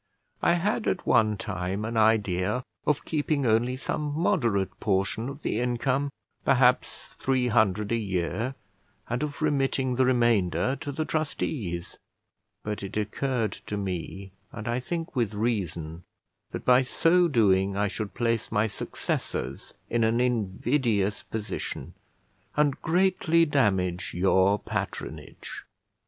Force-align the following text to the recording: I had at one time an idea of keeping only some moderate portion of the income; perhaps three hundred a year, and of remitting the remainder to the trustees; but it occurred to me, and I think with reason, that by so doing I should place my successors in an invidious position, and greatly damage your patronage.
I 0.41 0.53
had 0.53 0.87
at 0.87 1.05
one 1.05 1.37
time 1.37 1.85
an 1.85 1.95
idea 1.95 2.63
of 2.87 3.05
keeping 3.05 3.45
only 3.45 3.77
some 3.77 4.01
moderate 4.19 4.79
portion 4.79 5.29
of 5.29 5.43
the 5.43 5.59
income; 5.59 6.11
perhaps 6.43 6.87
three 7.09 7.49
hundred 7.49 7.91
a 7.91 7.95
year, 7.97 8.55
and 9.07 9.21
of 9.21 9.43
remitting 9.43 9.93
the 9.97 10.05
remainder 10.07 10.75
to 10.77 10.91
the 10.91 11.05
trustees; 11.05 11.97
but 12.63 12.81
it 12.81 12.97
occurred 12.97 13.51
to 13.67 13.77
me, 13.77 14.31
and 14.51 14.67
I 14.67 14.79
think 14.79 15.15
with 15.15 15.35
reason, 15.35 16.01
that 16.49 16.65
by 16.65 16.81
so 16.81 17.27
doing 17.27 17.77
I 17.77 17.87
should 17.87 18.15
place 18.15 18.51
my 18.51 18.65
successors 18.65 19.75
in 19.87 20.03
an 20.03 20.19
invidious 20.19 21.21
position, 21.21 21.93
and 22.57 22.81
greatly 22.81 23.45
damage 23.45 24.15
your 24.15 24.57
patronage. 24.57 25.65